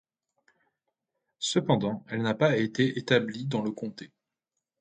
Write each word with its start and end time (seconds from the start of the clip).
Cependant, 1.37 2.03
elle 2.09 2.23
n'a 2.23 2.33
pas 2.33 2.57
été 2.57 2.97
établie 2.97 3.45
dans 3.45 3.61
le 3.61 3.69
comté. 3.69 4.11